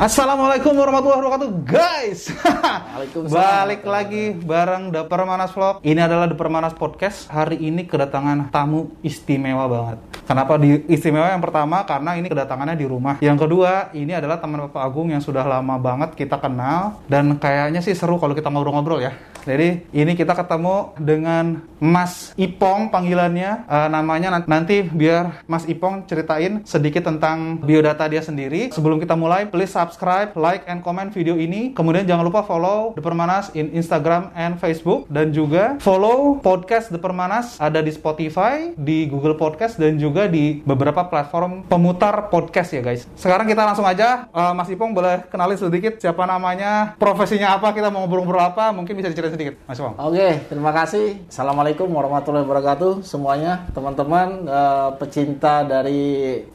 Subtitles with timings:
[0.00, 2.32] Assalamualaikum warahmatullahi wabarakatuh, guys.
[2.96, 3.36] Waalaikumsalam.
[3.36, 5.84] Balik lagi bareng The Permanas Vlog.
[5.84, 7.28] Ini adalah The Permanas Podcast.
[7.28, 10.00] Hari ini kedatangan tamu istimewa banget.
[10.24, 11.84] Kenapa di istimewa yang pertama?
[11.84, 13.20] Karena ini kedatangannya di rumah.
[13.20, 17.84] Yang kedua, ini adalah teman Bapak Agung yang sudah lama banget kita kenal dan kayaknya
[17.84, 19.12] sih seru kalau kita ngobrol-ngobrol ya.
[19.42, 23.64] Jadi ini kita ketemu dengan Mas Ipong panggilannya.
[23.64, 28.68] Eh, namanya nan- nanti biar Mas Ipong ceritain sedikit tentang biodata dia sendiri.
[28.70, 31.72] Sebelum kita mulai, please subscribe, like, and comment video ini.
[31.72, 35.08] Kemudian jangan lupa follow The Permanas in Instagram and Facebook.
[35.08, 40.60] Dan juga follow podcast The Permanas ada di Spotify, di Google Podcast, dan juga di
[40.62, 43.08] beberapa platform pemutar podcast ya guys.
[43.16, 47.88] Sekarang kita langsung aja, Eh, Mas Ipong boleh kenalin sedikit siapa namanya, profesinya apa, kita
[47.88, 49.94] mau ngobrol-ngobrol apa, mungkin bisa diceritain sedikit, Mas Ipong.
[49.96, 51.22] Oke, terima kasih.
[51.26, 56.00] Assalamualaikum warahmatullahi wabarakatuh semuanya, teman-teman eh, pecinta dari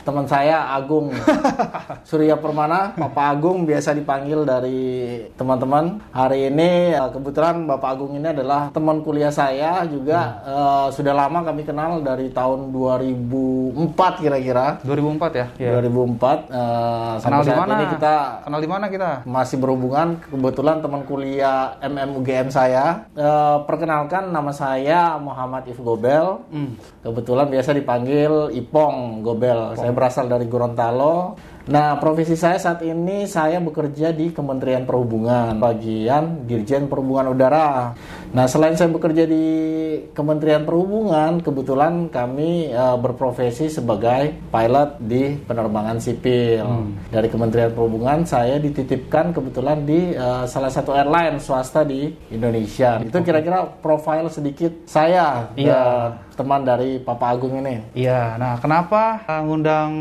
[0.02, 1.12] teman saya Agung
[2.10, 4.82] Surya Permana, Bapak Agung biasa dipanggil dari
[5.36, 6.00] teman-teman.
[6.12, 11.42] Hari ini eh, kebetulan Bapak Agung ini adalah teman kuliah saya juga eh, sudah lama
[11.42, 14.80] kami kenal dari tahun 2004 kira-kira.
[14.84, 15.46] 2004 ya?
[15.58, 15.72] Iya.
[15.82, 17.74] 2004 eh, sampai Kenal di mana?
[17.76, 19.10] ini kita Kenal di mana kita?
[19.26, 22.65] masih berhubungan kebetulan teman kuliah MMUGM saya
[23.16, 26.42] Eh, perkenalkan nama saya Muhammad If Gobel.
[26.50, 26.78] Hmm.
[27.06, 29.78] kebetulan biasa dipanggil Ipong Gobel.
[29.78, 36.46] Saya berasal dari Gorontalo nah profesi saya saat ini saya bekerja di Kementerian Perhubungan bagian
[36.46, 37.98] Dirjen Perhubungan Udara.
[38.36, 39.46] Nah selain saya bekerja di
[40.14, 46.66] Kementerian Perhubungan kebetulan kami eh, berprofesi sebagai pilot di penerbangan sipil.
[47.10, 53.02] Dari Kementerian Perhubungan saya dititipkan kebetulan di eh, salah satu airline swasta di Indonesia.
[53.02, 55.50] Itu kira-kira profil sedikit saya.
[55.58, 56.14] Iya.
[56.36, 57.82] Teman dari Papa Agung ini.
[57.96, 59.92] Iya, nah kenapa uh, ngundang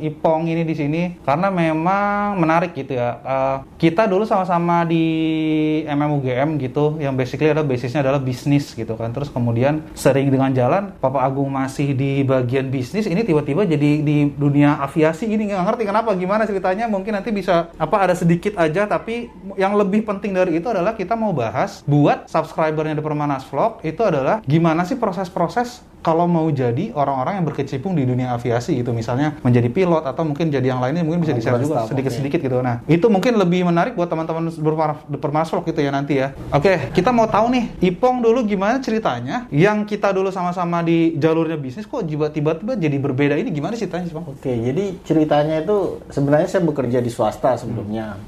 [0.00, 1.02] Ipong ini di sini?
[1.22, 3.20] Karena memang menarik gitu ya.
[3.22, 5.04] Uh, kita dulu sama-sama di
[5.86, 9.12] MMUGM gitu, yang basically adalah basisnya adalah bisnis gitu kan.
[9.12, 14.32] Terus kemudian sering dengan jalan, Papa Agung masih di bagian bisnis, ini tiba-tiba jadi di
[14.32, 16.88] dunia aviasi ini nggak ngerti kenapa, gimana ceritanya?
[16.88, 19.28] Mungkin nanti bisa apa ada sedikit aja, tapi
[19.60, 24.00] yang lebih penting dari itu adalah kita mau bahas buat subscribernya The Permanas Vlog itu
[24.00, 29.38] adalah gimana sih proses-proses kalau mau jadi orang-orang yang berkecimpung di dunia aviasi gitu misalnya
[29.46, 32.58] menjadi pilot atau mungkin jadi yang lainnya mungkin bisa di-share juga sedikit-sedikit gitu.
[32.58, 34.50] Nah itu mungkin lebih menarik buat teman-teman
[35.14, 36.34] bermasuk gitu ya nanti ya.
[36.50, 39.46] Oke kita mau tahu nih Ipong dulu gimana ceritanya?
[39.54, 44.14] Yang kita dulu sama-sama di jalurnya bisnis kok tiba-tiba jadi berbeda ini gimana ceritanya sih
[44.18, 44.26] Bang?
[44.26, 48.18] Oke, jadi ceritanya itu sebenarnya saya bekerja di swasta sebelumnya.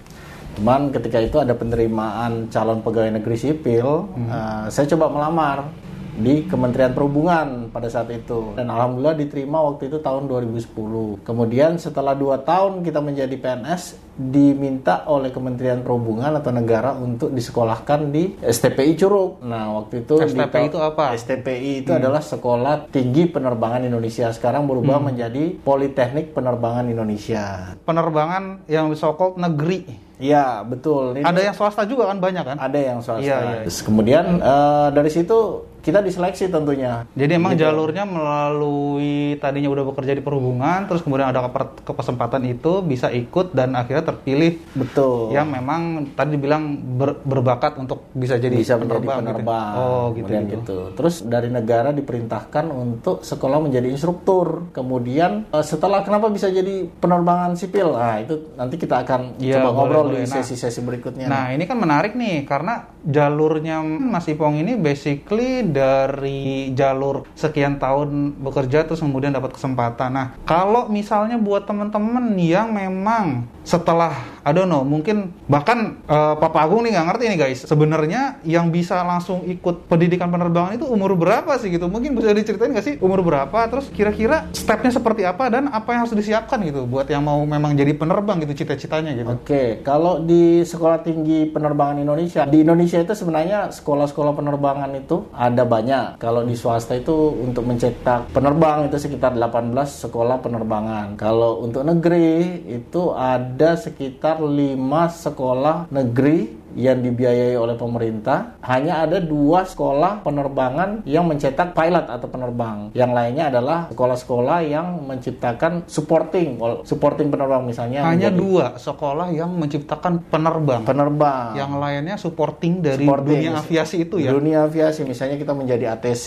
[0.55, 5.67] Cuman ketika itu ada penerimaan calon pegawai negeri sipil, eh, saya coba melamar
[6.15, 11.27] di Kementerian Perhubungan pada saat itu dan alhamdulillah diterima waktu itu tahun 2010.
[11.27, 18.15] Kemudian setelah dua tahun kita menjadi PNS diminta oleh Kementerian Perhubungan atau negara untuk disekolahkan
[18.15, 19.43] di STPI Curug.
[19.43, 21.05] Nah waktu itu di STPI ta- itu apa?
[21.13, 24.31] STPI itu adalah Sekolah Tinggi Penerbangan Indonesia.
[24.31, 27.75] Sekarang berubah menjadi Politeknik Penerbangan Indonesia.
[27.85, 29.85] penerbangan yang so-called negeri
[30.25, 31.05] Iya, betul.
[31.15, 33.21] Ini ada yang swasta juga kan banyak kan ada yang swasta.
[33.21, 33.59] Iya, iya.
[33.63, 35.39] Terus kemudian eh, dari situ
[35.79, 37.05] kita diseleksi tentunya.
[37.13, 37.63] Jadi emang Gitu.
[37.63, 41.45] jalurnya melalui tadinya udah bekerja di perhubungan, terus kemudian ada
[41.85, 45.31] kesempatan itu bisa ikut dan akhirnya terpilih Betul.
[45.31, 46.65] yang memang tadi dibilang
[46.97, 49.19] ber- berbakat untuk bisa jadi bisa menjadi penerbang.
[49.19, 49.29] gitu.
[49.29, 49.73] penerbang.
[49.75, 50.25] Oh gitu.
[50.25, 50.57] Kemudian gitu.
[50.57, 50.79] gitu.
[50.95, 54.73] Terus dari negara diperintahkan untuk sekolah menjadi instruktur.
[54.73, 57.93] Kemudian eh, setelah kenapa bisa jadi penerbangan sipil?
[57.93, 60.14] Nah, itu nanti kita akan Iya, coba boleh, ngobrol boleh.
[60.15, 61.27] Di Nah, sesi-sesi berikutnya.
[61.27, 68.37] Nah ini kan menarik nih karena jalurnya Mas Ipong ini basically dari jalur sekian tahun
[68.41, 70.11] bekerja terus kemudian dapat kesempatan.
[70.13, 74.13] Nah kalau misalnya buat teman-teman yang memang setelah
[74.45, 78.69] I don't know mungkin bahkan eh, Papa Agung nih nggak ngerti nih guys sebenarnya yang
[78.69, 82.95] bisa langsung ikut pendidikan penerbangan itu umur berapa sih gitu mungkin bisa diceritain nggak sih
[83.01, 87.25] umur berapa terus kira-kira stepnya seperti apa dan apa yang harus disiapkan gitu buat yang
[87.25, 89.33] mau memang jadi penerbang gitu cita-citanya gitu.
[89.35, 95.67] Oke, kalau di Sekolah Tinggi Penerbangan Indonesia, di Indonesia itu sebenarnya sekolah-sekolah penerbangan itu ada
[95.67, 96.23] banyak.
[96.23, 99.75] Kalau di swasta itu untuk mencetak penerbang itu sekitar 18
[100.07, 101.19] sekolah penerbangan.
[101.19, 104.79] Kalau untuk negeri itu ada sekitar 5
[105.11, 112.27] sekolah negeri yang dibiayai oleh pemerintah hanya ada dua sekolah penerbangan yang mencetak pilot atau
[112.27, 119.31] penerbang yang lainnya adalah sekolah-sekolah yang menciptakan supporting supporting penerbang misalnya Hanya menjadi dua sekolah
[119.31, 120.83] yang menciptakan penerbang.
[120.83, 123.39] penerbang Yang lainnya supporting dari Supporting.
[123.41, 124.31] dunia aviasi itu ya.
[124.31, 126.27] dunia aviasi misalnya kita menjadi ATC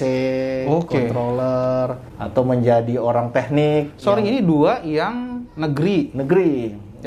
[0.68, 0.98] Oke.
[0.98, 6.14] controller atau menjadi orang teknik Sorry, ini dua yang negeri.
[6.14, 6.54] negeri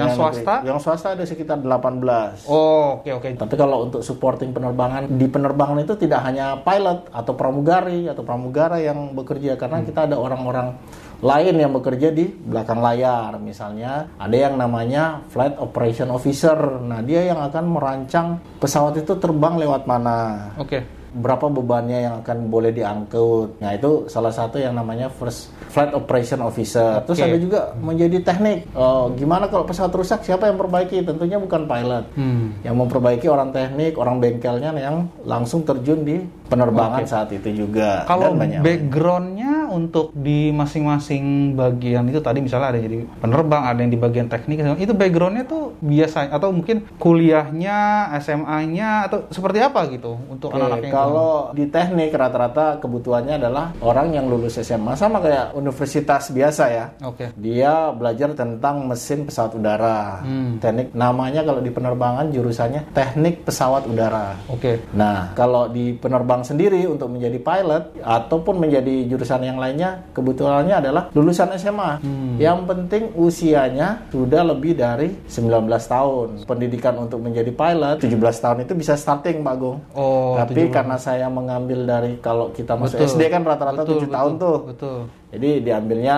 [0.00, 0.54] Yang swasta?
[0.56, 0.68] negeri.
[0.72, 2.48] Yang swasta ada sekitar 18.
[2.48, 3.28] Oh, oke oke.
[3.36, 8.80] Tapi kalau untuk supporting penerbangan di penerbangan itu tidak hanya pilot atau pramugari atau pramugara
[8.80, 10.76] yang bekerja karena kita ada orang-orang
[11.20, 17.28] lain yang bekerja di belakang layar misalnya ada yang namanya flight operation officer nah dia
[17.28, 20.99] yang akan merancang pesawat itu terbang lewat mana Oke.
[21.10, 23.58] Berapa bebannya yang akan boleh diangkut.
[23.58, 27.02] Nah, itu salah satu yang namanya first flight operation officer.
[27.06, 27.26] Terus Oke.
[27.26, 28.70] ada juga menjadi teknik.
[28.74, 31.02] Oh, gimana kalau pesawat rusak siapa yang perbaiki?
[31.02, 32.04] Tentunya bukan pilot.
[32.14, 32.54] Hmm.
[32.62, 37.10] Yang memperbaiki orang teknik, orang bengkelnya yang langsung terjun di penerbangan Oke.
[37.10, 38.06] saat itu juga.
[38.06, 44.00] Kalau backgroundnya untuk di masing-masing bagian itu tadi misalnya ada jadi penerbang, ada yang di
[44.00, 50.50] bagian teknik, itu backgroundnya tuh biasa atau mungkin kuliahnya, SMA-nya atau seperti apa gitu untuk
[50.50, 56.34] anak-anak yang kalau di teknik rata-rata kebutuhannya adalah orang yang lulus SMA sama kayak universitas
[56.34, 56.86] biasa ya.
[57.06, 57.30] Oke.
[57.38, 60.24] Dia belajar tentang mesin pesawat udara.
[60.26, 60.58] Hmm.
[60.58, 64.34] Teknik namanya kalau di penerbangan jurusannya teknik pesawat udara.
[64.50, 64.82] Oke.
[64.96, 71.02] Nah, kalau di penerbang sendiri untuk menjadi pilot ataupun menjadi jurusan yang lainnya, kebutuhannya adalah
[71.12, 72.00] lulusan SMA.
[72.00, 72.34] Hmm.
[72.40, 76.28] Yang penting usianya sudah lebih dari 19 tahun.
[76.48, 79.78] Pendidikan untuk menjadi pilot 17 tahun itu bisa starting, Pak Agung.
[79.92, 80.74] Oh, Tapi 17.
[80.74, 83.12] karena saya mengambil dari kalau kita masuk Betul.
[83.12, 84.58] SD kan rata-rata Betul, 7 tahun betul, tuh.
[84.72, 85.00] Betul.
[85.30, 86.16] Jadi diambilnya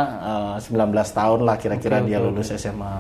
[0.57, 2.97] eh, 19 tahun lah kira-kira Oke, dia oke, lulus SMA.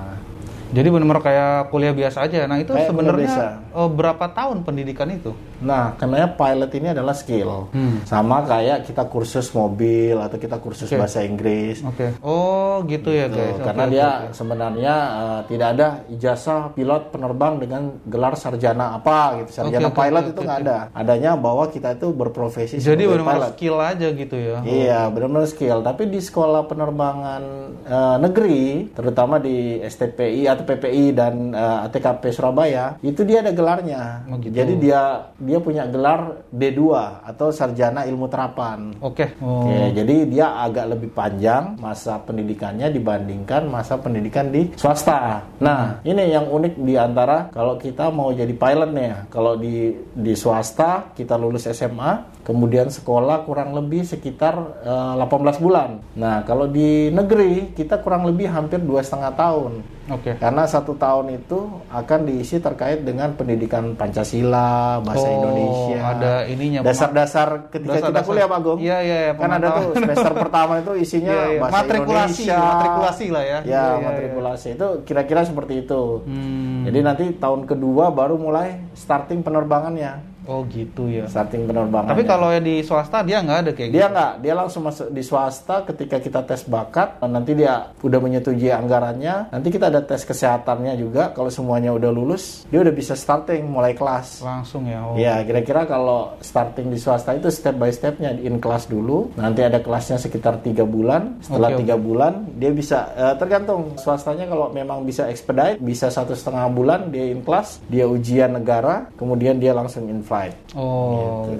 [0.72, 2.48] Jadi benar-benar kayak kuliah biasa aja.
[2.48, 5.36] Nah, itu sebenarnya eh, berapa tahun pendidikan itu?
[5.62, 7.70] Nah, karena pilot ini adalah skill.
[7.70, 8.02] Hmm.
[8.02, 10.98] Sama kayak kita kursus mobil atau kita kursus Oke.
[10.98, 11.84] bahasa Inggris.
[11.86, 12.18] Oke.
[12.24, 13.56] Oh, gitu ya, Tuh, guys.
[13.62, 14.34] Karena oke, dia oke.
[14.34, 19.62] sebenarnya eh, tidak ada ijazah pilot penerbang dengan gelar sarjana apa gitu.
[19.62, 20.78] Sarjana oke, pilot oke, itu nggak ada.
[20.90, 24.58] Adanya bahwa kita itu berprofesi Jadi benar-benar skill aja gitu ya.
[24.66, 25.84] Iya, benar-benar skill.
[25.86, 27.42] Tapi di sekolah penerbangan
[27.86, 34.26] eh, negeri, terutama di STPI atau PPI dan eh, ATKP Surabaya, itu dia ada gelarnya.
[34.30, 34.54] Oh, gitu.
[34.54, 36.80] Jadi dia dia punya gelar D2
[37.26, 38.94] atau sarjana ilmu terapan.
[39.02, 39.34] Oke.
[39.42, 39.62] Oh.
[39.66, 45.44] Oke, jadi dia agak lebih panjang masa pendidikannya dibandingkan masa pendidikan di swasta.
[45.62, 49.18] Nah, ini yang unik di antara kalau kita mau jadi pilot nih ya.
[49.30, 56.02] Kalau di di swasta kita lulus SMA, kemudian sekolah kurang lebih sekitar eh, 18 bulan.
[56.12, 59.72] Nah, kalau di negeri kita kurang lebih hampir dua setengah tahun.
[60.10, 60.34] Oke.
[60.34, 61.58] Karena satu tahun itu
[61.88, 65.98] akan diisi terkait dengan pendidikan Pancasila, bahasa Oh, Indonesia.
[66.02, 68.26] ada ininya, Dasar-dasar ketika kita Dasar-dasar.
[68.26, 68.78] kuliah, Pak Gong.
[68.82, 71.60] Iya, iya, iya, Kan ada tuh semester pertama itu isinya Iya, iya.
[71.62, 72.58] bahasa Matrikulasi, Indonesia.
[72.66, 73.48] matrikulasi lah ya.
[73.48, 74.68] Ya, Iya, iya, matrikulasi.
[74.74, 76.02] Itu kira-kira seperti itu.
[76.24, 76.82] Hmm.
[76.82, 80.31] Jadi nanti tahun kedua baru mulai starting penerbangannya.
[80.46, 81.30] Oh, gitu ya.
[81.30, 82.10] Starting penerbangannya.
[82.10, 84.14] Tapi kalau yang di swasta dia nggak ada kayak dia gitu.
[84.14, 89.54] nggak, dia langsung masuk di swasta ketika kita tes bakat, nanti dia udah menyetujui anggarannya,
[89.54, 91.30] nanti kita ada tes kesehatannya juga.
[91.30, 94.42] Kalau semuanya udah lulus, dia udah bisa starting mulai kelas.
[94.42, 94.98] Langsung ya.
[95.06, 95.14] Oh.
[95.14, 99.30] Ya, kira-kira kalau starting di swasta itu step by stepnya in kelas dulu.
[99.38, 101.38] Nanti ada kelasnya sekitar tiga bulan.
[101.38, 106.66] Setelah tiga bulan, dia bisa eh, tergantung swastanya kalau memang bisa expedite, bisa satu setengah
[106.72, 110.56] bulan dia in kelas, dia ujian negara, kemudian dia langsung in flight.
[110.72, 111.52] Oh,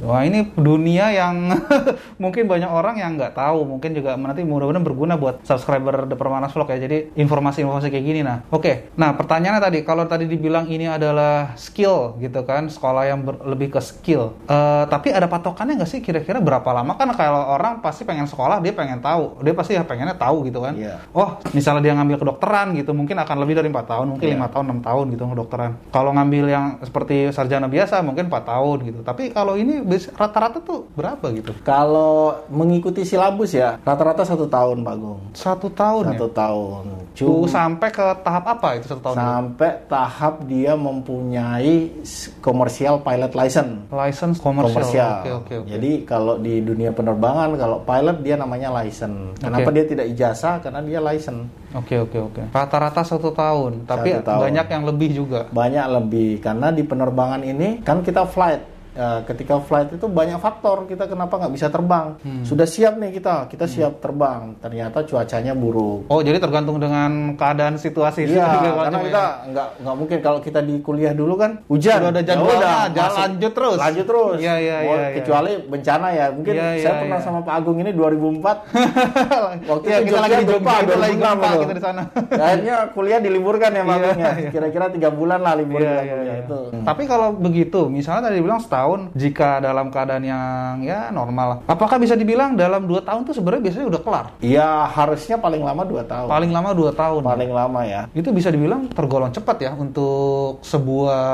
[0.00, 1.52] wah ini dunia yang
[2.22, 6.56] mungkin banyak orang yang nggak tahu, mungkin juga nanti mudah-mudahan berguna buat subscriber The Permanas
[6.56, 6.80] Vlog ya.
[6.80, 8.40] Jadi informasi-informasi kayak gini nah.
[8.48, 13.44] Oke, nah pertanyaannya tadi, kalau tadi dibilang ini adalah skill gitu kan, sekolah yang ber-
[13.44, 14.32] lebih ke skill.
[14.48, 16.96] Eh, tapi ada patokannya nggak sih kira-kira berapa lama?
[16.96, 20.64] Kan kalau orang pasti pengen sekolah, dia pengen tahu, dia pasti ya pengennya tahu gitu
[20.64, 20.72] kan.
[20.72, 21.04] Iya.
[21.12, 24.36] Oh, misalnya dia ngambil kedokteran gitu, mungkin akan lebih dari empat tahun, mungkin Iya.
[24.40, 25.70] lima tahun, enam tahun gitu kedokteran.
[25.92, 28.98] Kalau ngambil yang seperti sarjana biasa, mungkin empat tahun gitu.
[29.02, 29.82] Tapi kalau ini
[30.14, 31.50] rata-rata tuh berapa gitu?
[31.66, 35.20] Kalau mengikuti silabus ya, rata-rata satu tahun, Pak Gung.
[35.34, 36.34] Satu tahun Satu ya?
[36.38, 36.82] tahun.
[37.14, 39.14] Tuh, Cuma sampai ke tahap apa itu satu tahun?
[39.14, 39.22] itu?
[39.26, 41.90] sampai tahap dia mempunyai
[42.38, 43.90] komersial pilot license.
[43.90, 44.70] License komersial.
[44.70, 45.12] komersial.
[45.18, 45.68] Oke, oke, oke.
[45.70, 49.34] Jadi kalau di dunia penerbangan kalau pilot dia namanya license.
[49.40, 49.74] Kenapa Oke.
[49.74, 50.62] dia tidak ijazah?
[50.62, 51.42] Karena dia license.
[51.74, 52.42] Oke, oke, oke.
[52.54, 54.40] Rata-rata satu tahun, tapi Satu tahun.
[54.46, 55.40] banyak yang lebih juga.
[55.50, 58.73] Banyak lebih karena di penerbangan ini kan kita flight.
[58.94, 62.14] Ya, ketika flight itu banyak faktor kita kenapa nggak bisa terbang.
[62.16, 62.46] Hmm.
[62.46, 64.54] Sudah siap nih kita, kita siap terbang.
[64.56, 66.06] Ternyata cuacanya buruk.
[66.06, 68.22] Oh, jadi tergantung dengan keadaan situasi.
[68.24, 69.50] Iya, karena kita ya.
[69.50, 71.98] nggak nggak mungkin kalau kita di kuliah dulu kan hujan.
[72.00, 73.78] Udah ada Ya jadwalnya, udah, jalan masuk- lanjut terus.
[73.82, 74.36] Lanjut terus.
[74.38, 75.16] Iya, iya, Mau- iya, iya.
[75.18, 76.26] Kecuali bencana ya.
[76.30, 77.26] Mungkin Iya, saya iya, pernah iya.
[77.26, 78.56] sama Pak Agung ini 2004.
[79.70, 82.02] Waktu itu kita lagi di Jogja, kita lagi 2006 gempa kita di sana.
[82.46, 84.30] Akhirnya kuliah diliburkan ya Pak Iya, Agungnya.
[84.38, 84.50] iya.
[84.50, 86.44] Kira-kira tiga bulan lah libur kita kuliah iya.
[86.46, 86.58] itu.
[86.78, 90.44] Tapi kalau begitu, misalnya tadi bilang setahun tahun jika dalam keadaan yang
[90.82, 91.64] ya normal.
[91.64, 94.26] Apakah bisa dibilang dalam dua tahun tuh sebenarnya biasanya udah kelar?
[94.38, 96.28] Ya harusnya paling lama 2 tahun.
[96.28, 97.22] Paling lama dua tahun.
[97.24, 98.02] Paling lama ya.
[98.12, 101.24] Itu bisa dibilang tergolong cepat ya untuk sebuah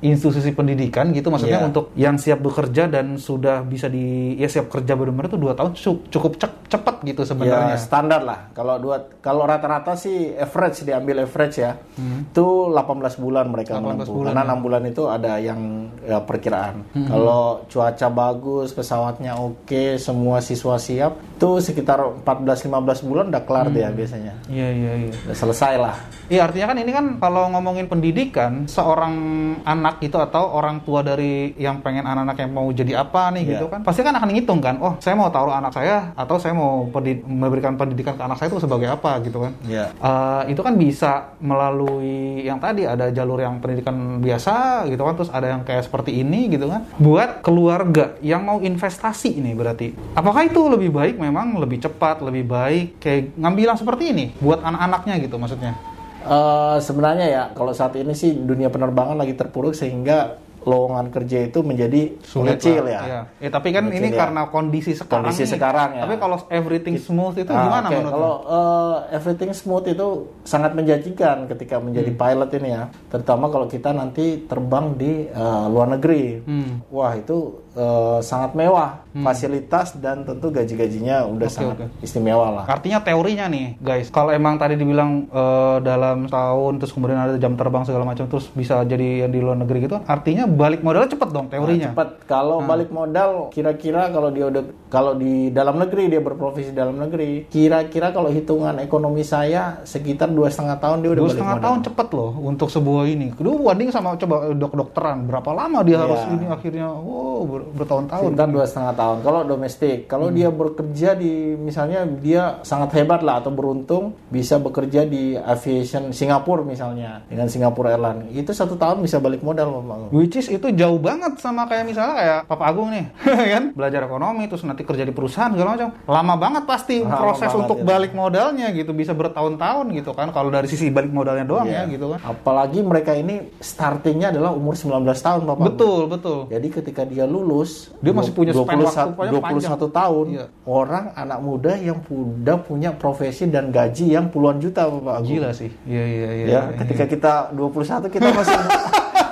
[0.00, 1.28] institusi pendidikan gitu.
[1.28, 1.66] Maksudnya Iya.
[1.66, 5.72] untuk yang siap bekerja dan sudah bisa di ya siap kerja benar-benar itu dua tahun
[5.72, 7.74] cu- cukup cepat gitu sebenarnya.
[7.74, 8.52] Ya standar lah.
[8.52, 11.80] Kalau dua kalau rata-rata sih average diambil average ya.
[11.96, 14.12] Itu 18 bulan mereka 18 menempuh.
[14.12, 14.46] bulan, Karena ya.
[14.46, 15.60] enam bulan itu ada yang
[16.02, 16.74] ya, perkiraan.
[16.92, 22.66] Kalau cuaca bagus, pesawatnya oke, semua siswa siap, itu sekitar 14-15
[23.04, 24.34] bulan udah kelar dia biasanya.
[24.46, 25.12] Iya iya iya.
[25.22, 25.94] Udah selesai lah.
[26.26, 29.14] Iya artinya kan ini kan kalau ngomongin pendidikan seorang
[29.60, 33.64] anak itu atau orang tua dari yang pengen anak-anak yang mau jadi apa nih gitu
[33.64, 33.72] Iya.
[33.72, 36.86] kan pasti kan akan ngitung kan oh saya mau taruh anak saya atau saya mau
[36.86, 39.90] pendi- memberikan pendidikan ke anak saya itu sebagai apa gitu kan Iya.
[39.92, 45.30] Eh, itu kan bisa melalui yang tadi ada jalur yang pendidikan biasa gitu kan terus
[45.30, 49.92] ada yang kayak seperti ini gitu kan buat keluarga yang mau investasi ini berarti.
[50.16, 51.16] Apakah itu lebih baik?
[51.16, 53.00] Memang lebih cepat lebih baik.
[53.00, 55.72] Kayak ngambil seperti ini buat anak-anaknya gitu maksudnya.
[56.20, 61.58] Eh, sebenarnya ya kalau saat ini sih dunia penerbangan lagi terpuruk sehingga lowongan kerja itu
[61.60, 62.90] menjadi kecil lah.
[62.90, 63.00] ya.
[63.00, 63.20] Iya.
[63.38, 64.18] Ya, tapi kan Mengecil ini ya.
[64.18, 65.24] karena kondisi sekarang.
[65.24, 65.50] Kondisi nih.
[65.50, 66.02] sekarang ya.
[66.04, 67.94] Tapi kalau everything smooth itu Ah, gimana oke.
[67.94, 70.08] menurut Kalau eh, everything smooth itu
[70.42, 72.20] sangat menjanjikan ketika menjadi Hmm.
[72.20, 76.40] pilot ini ya, terutama kalau kita nanti terbang di eh, luar negeri.
[76.40, 76.84] Hmm.
[76.88, 77.38] Wah itu
[77.72, 81.86] eh, sangat mewah, fasilitas dan tentu gaji-gajinya udah Oke, sangat oke.
[82.00, 82.64] istimewa lah.
[82.64, 84.06] Artinya teorinya nih, guys.
[84.08, 88.46] Kalau emang tadi dibilang eh, dalam tahun terus kemudian ada jam terbang segala macam terus
[88.48, 91.90] bisa jadi yang di luar negeri gitu, artinya balik modalnya cepet dong teorinya.
[91.90, 92.08] Cepat.
[92.24, 92.68] Kalau Hmm.
[92.68, 98.10] balik modal, kira-kira kalau dia udah kalau di dalam negeri dia berprofesi dalam negeri, kira-kira
[98.10, 101.66] kalau hitungan ekonomi saya sekitar dua setengah tahun dia udah Dua setengah modal.
[101.66, 103.26] tahun cepet loh untuk sebuah ini.
[103.32, 106.32] Kedua banding sama coba dok-dokteran berapa lama dia harus Iya.
[106.32, 108.30] ini akhirnya, wow ber- bertahun-tahun.
[108.30, 109.18] Sekitar dua setengah tahun.
[109.22, 110.36] Kalau domestik, kalau Hmm.
[110.36, 116.60] dia bekerja di misalnya dia sangat hebat lah atau beruntung bisa bekerja di aviation Singapura
[116.60, 120.10] misalnya dengan Singapura Airlines, itu satu tahun bisa balik modal, Bapak.
[120.10, 123.08] Which is itu jauh banget sama kayak misalnya kayak Papa Agung nih,
[123.54, 123.64] kan?
[123.72, 125.88] Belajar ekonomi terus nanti kerja di perusahaan segala macam.
[126.04, 127.86] Lama banget pasti Lama proses banget untuk itu.
[127.86, 131.86] balik modalnya gitu, bisa bertahun-tahun gitu kan kalau dari sisi balik modalnya doang Iya.
[131.86, 132.18] ya gitu kan.
[132.20, 135.64] Apalagi mereka ini startingnya adalah umur 19 tahun, Bapak.
[135.68, 136.38] Betul, betul.
[136.46, 139.70] Jadi ketika dia lulus, Dia masih punya span 21 waktu panjang.
[139.72, 140.44] 21 tahun, Iya.
[140.64, 145.30] orang anak muda yang udah punya profesi dan gaji yang puluhan juta, Bapak Agung.
[145.30, 145.70] Gila sih.
[145.84, 146.46] Iya, iya, iya.
[146.46, 146.78] ya, iya.
[146.78, 148.58] ketika kita 21 kita masih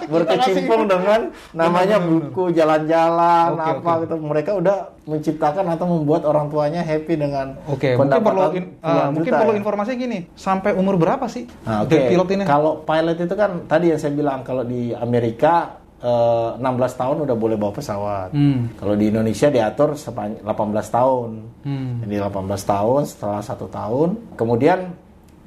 [0.09, 1.21] berkecimpung dengan
[1.53, 4.03] namanya buku jalan-jalan Oke, apa oke.
[4.05, 4.15] gitu.
[4.19, 9.29] Mereka udah menciptakan atau membuat orang tuanya happy dengan Oke, mungkin perlu in- ah, mungkin
[9.29, 9.59] juta perlu ya.
[9.59, 11.93] informasi gini, sampai umur berapa sih Nah, oke.
[11.93, 12.43] jadi pilot ini?
[12.45, 17.37] Kalau pilot itu kan tadi yang saya bilang kalau di Amerika eh, 16 tahun udah
[17.37, 18.31] boleh bawa pesawat.
[18.33, 18.73] Hmm.
[18.79, 21.31] Kalau di Indonesia diatur sepan- 18 tahun.
[21.67, 21.93] Hmm.
[22.07, 24.95] Jadi 18 tahun setelah satu tahun, kemudian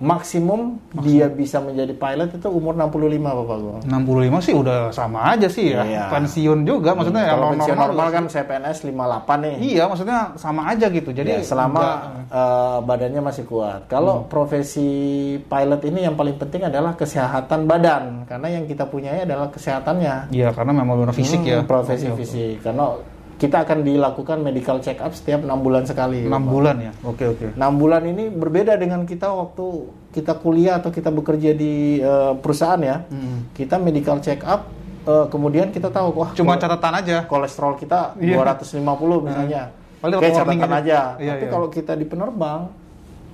[0.01, 3.77] maksimum, dia bisa menjadi pilot itu umur 65 Bapak gua.
[3.86, 5.86] 65 sih udah sama aja sih ya.
[5.86, 6.03] Iya.
[6.10, 9.55] Pensiun juga maksudnya ya Kalau pensiun normal juga kan saya PNS 58 nih.
[9.62, 11.10] Iya, maksudnya sama aja gitu.
[11.13, 11.81] Jadi Ya, selama
[12.27, 13.86] eh, badannya masih kuat.
[13.86, 14.89] Kalau profesi
[15.38, 20.34] pilot ini yang paling penting adalah kesehatan badan, karena yang kita punyai adalah kesehatannya.
[20.34, 21.60] Iya, karena memang benar fisik Hmm, ya.
[21.62, 22.65] Profesi fisik.
[22.65, 22.98] Karena
[23.41, 26.21] kita akan dilakukan medical check up setiap enam bulan sekali.
[26.21, 26.45] 6 Bapak.
[26.45, 26.91] bulan ya.
[27.01, 27.57] Oke, oke.
[27.57, 29.65] 6 bulan ini berbeda dengan kita waktu
[30.13, 33.01] kita kuliah atau kita bekerja di eh, perusahaan ya.
[33.10, 33.50] Hmm.
[33.50, 34.69] Kita medical check up,
[35.03, 37.25] eh, kemudian kita tahu wah Cuma catatan aja.
[37.25, 38.38] kolesterol kita Iya.
[38.38, 39.74] 250 misalnya.
[39.98, 41.00] Paling Oke, dapat warning catatan aja.
[41.01, 41.01] aja.
[41.17, 41.51] Iya, Tapi iya.
[41.51, 42.62] kalau kita di penerbang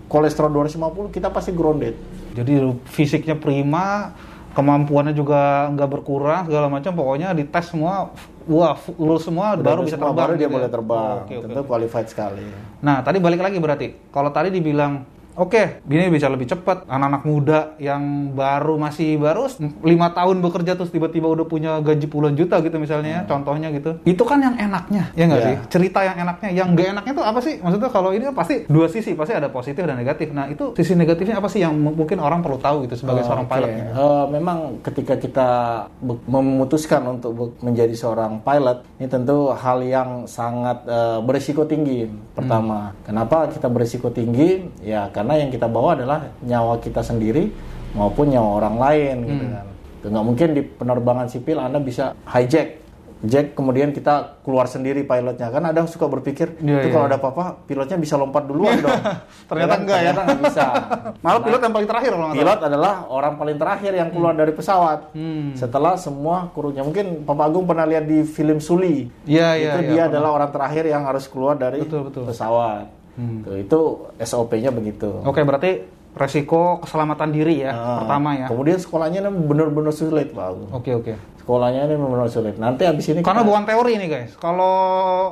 [0.08, 2.00] kolesterol 250 kita pasti grounded.
[2.32, 4.16] Jadi fisiknya prima,
[4.56, 6.96] kemampuannya juga nggak berkurang segala macam.
[6.96, 8.16] Pokoknya dites semua,
[8.48, 10.18] wah lulus semua Udah baru bisa semua, terbang.
[10.18, 10.74] baru dia gitu boleh ya.
[10.74, 11.16] terbang.
[11.20, 11.68] Oke, oke, Tentu oke.
[11.68, 12.46] qualified sekali.
[12.80, 13.88] Nah, tadi balik lagi berarti.
[14.08, 15.04] Kalau tadi dibilang
[15.38, 16.90] Oke, ini bisa lebih cepat.
[16.90, 18.02] Anak-anak muda yang
[18.34, 19.46] baru masih baru
[19.86, 24.02] lima tahun bekerja terus tiba-tiba udah punya gaji puluhan juta gitu misalnya, contohnya gitu.
[24.02, 25.46] Itu kan yang enaknya, ya nggak Iya.
[25.46, 25.56] sih?
[25.70, 26.50] Cerita yang enaknya.
[26.52, 27.62] Yang nggak enaknya tuh apa sih?
[27.62, 30.34] Maksudnya kalau ini kan pasti dua sisi, pasti ada positif dan negatif.
[30.34, 33.46] Nah itu sisi negatifnya apa sih yang mungkin orang perlu tahu gitu sebagai Oh, seorang
[33.46, 33.54] oke.
[33.54, 33.70] pilot?
[33.70, 35.50] Eh, memang ketika kita
[36.26, 42.10] memutuskan untuk menjadi seorang pilot, ini tentu hal yang sangat eh, berisiko tinggi.
[42.34, 43.06] Pertama, Hmm.
[43.06, 44.66] kenapa kita berisiko tinggi?
[44.82, 47.52] Ya karena yang kita bawa adalah nyawa kita sendiri
[47.92, 49.54] maupun nyawa orang lain, gitu Hmm.
[49.54, 49.66] kan.
[49.98, 52.88] Itu nggak mungkin di penerbangan sipil Anda bisa hijack
[53.20, 56.94] Jack kemudian kita keluar sendiri pilotnya kan ada suka berpikir Iya, itu iya.
[56.94, 58.94] kalau ada apa-apa pilotnya bisa lompat duluan dong
[59.50, 59.80] Ternyata kan?
[59.82, 60.04] enggak ya.
[60.06, 60.66] ternyata nggak bisa
[61.26, 65.10] Malah pilot yang paling terakhir kalau pilot adalah orang paling terakhir yang keluar dari pesawat
[65.18, 65.50] Hmm.
[65.56, 69.82] setelah semua krunya mungkin Papa Agung pernah lihat di film Suli Iya, iya, itu iya,
[69.82, 70.06] dia pernah.
[70.14, 72.22] adalah orang terakhir yang harus keluar dari Betul, betul.
[72.24, 72.86] pesawat
[73.18, 73.42] Hmm.
[73.42, 73.80] Tuh, itu
[74.20, 75.82] SOP-nya begitu Oke, berarti
[76.14, 78.46] resiko keselamatan diri ya Ah, pertama ya.
[78.46, 81.14] kemudian sekolahnya ini benar-benar sulit Pak Oke, oke.
[81.38, 84.32] sekolahnya ini benar-benar sulit nanti habis ini Karena kita- bukan teori nih guys.
[84.36, 84.76] Kalau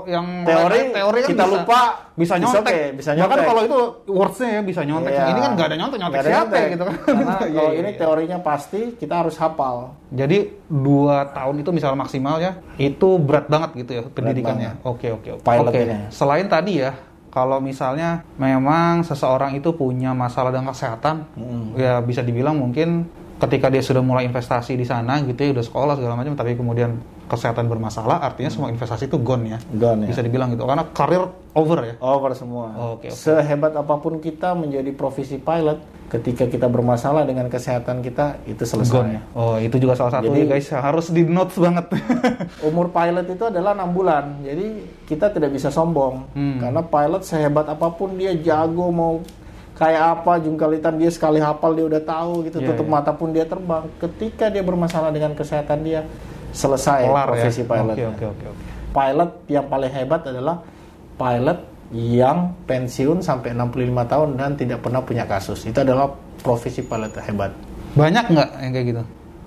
[0.06, 1.80] yang Teori, teori kan kita bisa, lupa,
[2.14, 2.64] bisa nyontek.
[2.66, 3.46] okay, bisa Bahkan nyontek.
[3.46, 3.78] kalau itu
[4.08, 5.12] wordsnya ya bisa nyontek.
[5.12, 5.26] Iya.
[5.28, 6.64] Ini kan nggak ada nyontek, nyontek ada siapa nyontek.
[6.70, 6.96] gitu kan.
[6.96, 8.00] Karena Iya, kalau iya, ini iya.
[8.00, 9.76] teorinya pasti kita harus hafal.
[10.08, 14.72] Jadi dua tahun itu misal maksimal ya, itu berat banget gitu ya pendidikannya.
[14.84, 15.44] Oke oke oke.
[15.44, 16.08] Ini.
[16.10, 16.96] Selain tadi ya,
[17.36, 21.76] kalau misalnya memang seseorang itu punya masalah dengan kesehatan, Hmm.
[21.76, 25.94] ya bisa dibilang mungkin ketika dia sudah mulai investasi di sana gitu ya, udah sekolah
[26.00, 26.96] segala macam, tapi kemudian
[27.28, 29.60] kesehatan bermasalah, artinya semua investasi itu gone ya.
[29.76, 30.16] Gone ya.
[30.16, 31.96] Bisa dibilang gitu, karena karir over ya.
[32.00, 32.96] Over semua.
[32.96, 33.20] Oke, oke.
[33.20, 38.94] Sehebat apa pun kita menjadi profesi pilot, ketika kita bermasalah dengan kesehatan kita itu selesai.
[38.94, 39.18] Gone.
[39.32, 41.86] Oh itu juga salah satu Jadi- ya guys, harus di notes banget.
[42.68, 44.66] Umur pilot itu adalah enam bulan, jadi
[45.04, 46.58] kita tidak bisa sombong Hmm.
[46.60, 49.20] karena pilot sehebat apa pun dia jago mau
[49.74, 52.94] kayak apa jungkalitan dia sekali hafal dia udah tahu gitu Iya, tutup iya.
[52.94, 53.84] mata pun dia terbang.
[53.98, 56.08] Ketika dia bermasalah dengan kesehatan dia
[56.52, 57.68] selesai Kelar profesi ya.
[57.68, 57.92] pilot.
[57.92, 58.64] Oke oke oke oke.
[58.92, 60.64] Pilot yang paling hebat adalah
[61.16, 61.60] pilot
[61.92, 63.76] yang pensiun sampai 65
[64.06, 65.62] tahun dan tidak pernah punya kasus.
[65.64, 67.52] Itu adalah profesi pilot yang hebat.
[67.94, 69.04] Banyak nggak yang kayak gitu?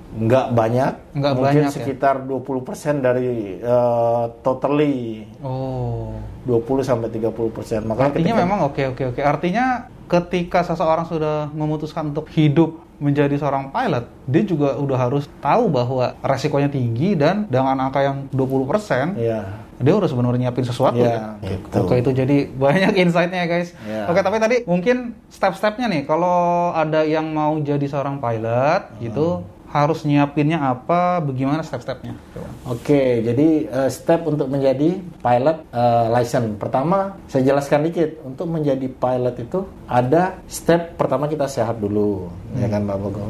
[0.08, 1.74] Nggak banyak, Nggak mungkin banyak ya?
[1.74, 6.16] sekitar 20% dari eh, totally Oh.
[6.44, 7.84] 20 sampai 30%.
[7.84, 9.20] Makanya Artinya ketika- memang oke oke oke.
[9.20, 9.66] Artinya
[10.08, 16.16] ketika seseorang sudah memutuskan untuk hidup menjadi seorang pilot, dia juga udah harus tahu bahwa
[16.18, 19.44] resikonya tinggi dan dengan angka yang 20%, Iya.
[19.78, 21.54] Dia harus benar nyiapin sesuatu Iya, ya.
[21.54, 21.76] gitu.
[21.82, 23.70] Oke, itu jadi banyak insight-nya ya, guys.
[23.82, 24.10] Iya.
[24.10, 24.96] Oke, tapi tadi mungkin
[25.28, 29.00] step-stepnya nih kalau ada yang mau jadi seorang pilot Hmm.
[29.00, 29.26] gitu
[29.68, 32.16] harus nyiapinnya apa, bagaimana step-stepnya?
[32.64, 36.56] Oke, jadi eh, step untuk menjadi pilot eh, license.
[36.56, 38.16] Pertama, saya jelaskan dikit.
[38.24, 43.28] Untuk menjadi pilot itu ada step pertama kita sehat dulu, ya kan Pak Bogong.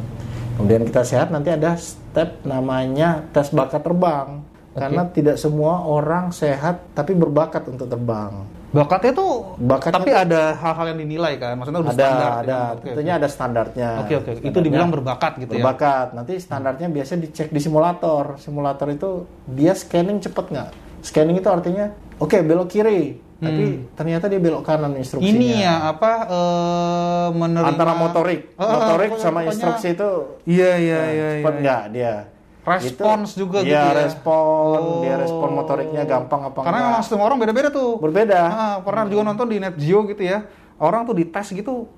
[0.55, 4.43] Kemudian kita sehat, nanti ada step namanya tes bakat terbang.
[4.81, 8.33] Karena tidak semua orang sehat tapi berbakat untuk terbang.
[8.69, 12.31] Bakatnya tuh Bakatnya tapi tuh- ada hal-hal yang dinilai kan, maksudnya ada, standar.
[12.37, 12.61] ada, ya?
[12.71, 13.19] Oke, tentunya oke.
[13.19, 13.89] ada standarnya.
[13.99, 15.57] Oke oke, itu Standarnya dibilang berbakat gitu ya.
[15.57, 16.07] berbakat.
[16.13, 18.37] Nanti standarnya biasa dicek di simulator.
[18.37, 19.11] Simulator itu
[19.47, 20.69] dia scanning cepet nggak?
[21.01, 21.89] Scanning itu artinya,
[22.19, 23.65] oke belok kiri, tapi
[23.95, 25.31] ternyata dia belok kanan instruksinya.
[25.31, 25.41] Hmm.
[25.41, 30.11] Ini ya apa eh, menerima antara motorik, motorik pokoknya- sama pokoknya- instruksi itu
[30.45, 31.29] Iya iya eh, iya.
[31.39, 31.61] cepet iya.
[31.63, 32.15] nggak dia?
[32.71, 33.99] Respons Itu- juga iya, gitu ya.
[34.03, 35.19] respon, dia Oh.
[35.19, 36.91] respon motoriknya gampang apa Karena enggak.
[36.93, 37.97] memang semua orang beda-beda tuh.
[37.97, 38.41] Berbeda.
[38.43, 40.45] Ah, pernah juga nonton di Net Geo gitu ya.
[40.77, 41.89] Orang tuh dites gitu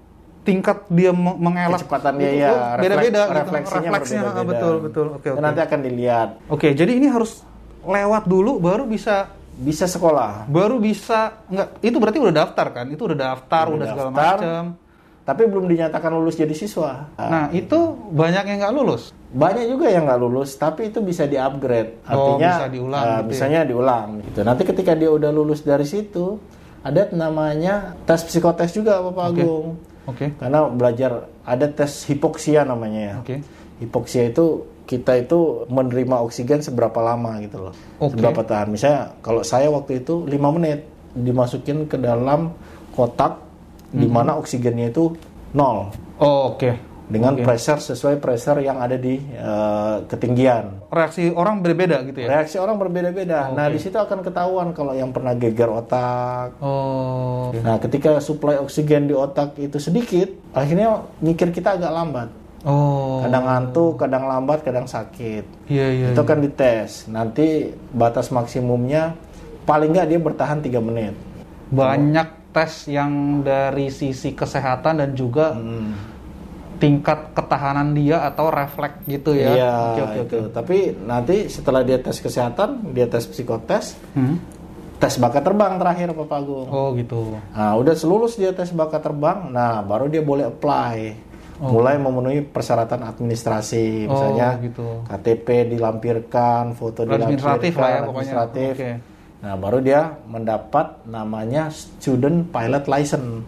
[0.41, 3.37] tingkat dia me- mengelak kecepatan dia itu ya, beda-beda refleks- gitu.
[3.37, 4.49] refleksinya refleksnya berbeda-beda.
[4.49, 5.07] betul betul.
[5.13, 5.45] Oke Dan oke.
[5.45, 6.29] nanti akan dilihat.
[6.49, 7.45] Oke, jadi ini harus
[7.83, 12.89] lewat dulu baru bisa Bisa sekolah, baru bisa enggak itu berarti udah daftar kan?
[12.89, 14.37] Itu udah daftar, udah, Udah segala daftar.
[14.41, 14.65] macam.
[15.31, 17.07] Tapi belum dinyatakan lulus jadi siswa.
[17.15, 19.15] Nah, itu banyak yang nggak lulus.
[19.31, 22.03] Banyak juga yang nggak lulus, tapi itu bisa di-upgrade.
[22.11, 23.29] Oh, Artinya, bisa diulang gitu ya.
[23.31, 24.07] misalnya diulang.
[24.27, 24.39] Gitu.
[24.43, 26.43] Nanti ketika dia udah lulus dari situ,
[26.83, 29.39] ada namanya tes psikotes juga, Bapak Oke.
[29.39, 29.67] Agung.
[30.11, 30.27] Oke.
[30.35, 33.15] Karena belajar ada tes hipoksia namanya ya.
[33.23, 33.37] Oke.
[33.79, 37.75] Hipoksia itu kita itu menerima oksigen seberapa lama gitu loh.
[38.03, 38.19] Oke.
[38.19, 38.75] Seberapa tahan.
[38.75, 42.51] Misalnya kalau saya waktu itu 5 menit dimasukin ke dalam
[42.99, 43.50] kotak
[43.91, 45.13] di mana oksigennya itu
[45.51, 46.71] nol Oh, oke.
[47.11, 47.43] dengan Oke.
[47.43, 50.87] pressure sesuai pressure yang ada di eh, ketinggian.
[50.87, 52.39] Reaksi orang berbeda gitu ya.
[52.39, 53.51] Reaksi orang berbeda-beda.
[53.51, 53.57] Oke.
[53.59, 56.55] Nah, di situ akan ketahuan kalau yang pernah geger otak.
[56.63, 57.51] Oh.
[57.51, 62.29] Nah, ketika suplai oksigen di otak itu sedikit, akhirnya mikir kita agak lambat.
[62.63, 63.27] Oh.
[63.27, 65.67] Kadang ngantuk, kadang lambat, kadang sakit.
[65.67, 66.07] Iya iya.
[66.15, 67.11] itu kan dites.
[67.11, 69.19] Nanti batas maksimumnya
[69.65, 71.15] paling nggak dia bertahan 3 menit.
[71.71, 73.11] banyak tes yang
[73.41, 75.95] dari sisi kesehatan dan juga Hmm.
[76.77, 79.53] tingkat ketahanan dia atau refleks gitu ya.
[79.53, 80.25] Iya, Oke oke oke.
[80.25, 80.39] itu.
[80.51, 84.41] Tapi nanti setelah dia tes kesehatan, dia tes psikotes, Hmm?
[84.97, 86.67] tes bakat terbang terakhir Bapak Agung.
[86.67, 87.37] Oh gitu.
[87.51, 91.29] Nah, udah selulus dia tes bakat terbang, nah baru dia boleh apply.
[91.61, 95.05] Mulai memenuhi persyaratan administrasi, Oh, misalnya gitu.
[95.05, 98.33] KTP dilampirkan, foto Administratif dilampirkan, lah ya pokoknya.
[98.33, 98.73] administratif.
[99.41, 103.41] Nah, baru dia mendapat namanya student pilot license.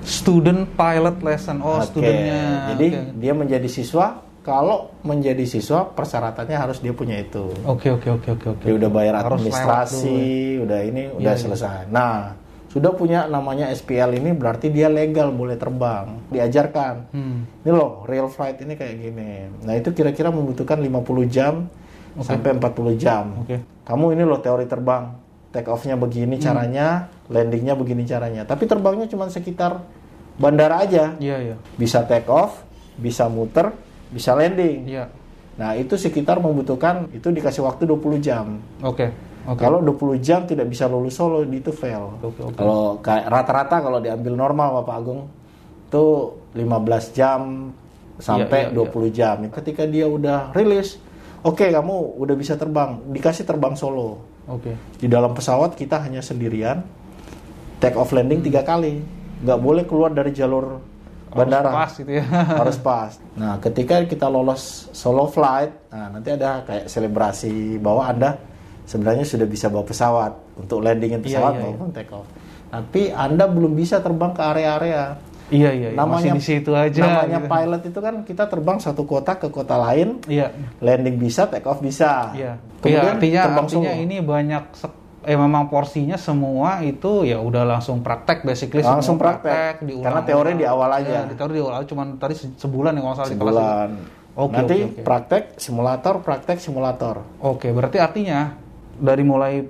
[0.00, 1.60] Student pilot lesson.
[1.60, 2.72] Oh, Oke, studentnya.
[2.72, 3.02] Jadi Oke.
[3.20, 7.52] dia menjadi siswa kalau menjadi siswa persyaratannya harus dia punya itu.
[7.68, 8.64] Oke oke oke oke oke.
[8.64, 10.08] Dia udah bayar administrasi,
[10.56, 11.42] lewat udah ini udah Iya, iya.
[11.44, 11.78] selesai.
[11.92, 12.32] Nah,
[12.72, 16.94] sudah punya namanya SPL ini berarti dia legal boleh terbang, diajarkan.
[17.12, 17.44] Hmm.
[17.60, 19.52] Ini loh, real flight ini kayak gini.
[19.68, 21.68] Nah, itu kira-kira membutuhkan 50 jam
[22.20, 23.24] sampai 40 jam.
[23.42, 23.62] Oke.
[23.84, 25.14] Kamu ini loh teori terbang.
[25.48, 26.44] Take off-nya begini Hmm.
[26.44, 26.86] caranya,
[27.32, 28.44] landingnya begini caranya.
[28.44, 29.80] Tapi terbangnya cuma sekitar
[30.36, 31.16] bandara aja.
[31.16, 31.56] Iya iya.
[31.74, 32.62] Bisa take off,
[33.00, 33.72] bisa muter,
[34.12, 34.84] bisa landing.
[34.84, 35.08] Iya.
[35.58, 38.62] Nah, itu sekitar membutuhkan itu dikasih waktu 20 jam.
[38.84, 39.10] Oke.
[39.48, 39.64] Oke.
[39.64, 42.20] Kalau 20 jam tidak bisa lulus solo, itu fail.
[42.20, 42.54] Oke oke.
[42.60, 45.20] Kalau rata-rata kalau diambil normal Bapak Agung
[45.88, 46.04] itu
[46.52, 47.72] 15 jam
[48.20, 49.36] sampai Iya, iya, 20 jam.
[49.48, 51.00] Ketika dia udah rilis,
[51.48, 54.20] oke kamu udah bisa terbang, dikasih terbang solo.
[54.48, 54.76] Oke.
[55.00, 56.84] Di dalam pesawat kita hanya sendirian,
[57.80, 59.00] take off landing tiga kali,
[59.44, 60.80] nggak boleh keluar dari jalur
[61.32, 61.68] bandara.
[61.68, 62.24] Harus pas gitu ya.
[62.60, 63.10] harus pas.
[63.36, 68.30] Nah, ketika kita lolos solo flight, nah nanti ada kayak selebrasi bahwa Anda
[68.88, 72.26] sebenarnya sudah bisa bawa pesawat untuk landingin Iya, pesawat iya, maupun take off.
[72.68, 75.16] Tapi Anda belum bisa terbang ke area-area.
[75.48, 75.88] Iya iya.
[75.88, 75.96] iya.
[75.96, 77.02] Namanya Masih di situ aja.
[77.02, 77.48] Namanya gitu.
[77.48, 80.52] pilot itu kan kita terbang satu kota ke kota lain, Iya.
[80.78, 82.32] landing bisa, take off bisa.
[82.32, 82.60] Iya.
[82.78, 84.64] Iya, Kemudian artinya terbang artinya ini banyak
[85.20, 89.82] eh memang porsinya semua itu ya udah langsung praktek basically semua Langsung praktek.
[89.82, 91.24] diulang- Karena teori di awal aja.
[91.24, 93.54] Di teori di awal cuman tadi se- sebulan ya kalau nggak salah di kelas.
[93.54, 93.90] sebulan.
[94.38, 95.02] Oke, Nanti oke, oke.
[95.02, 97.16] praktek simulator, praktek simulator.
[97.40, 98.54] Oke, berarti artinya
[98.94, 99.66] dari mulai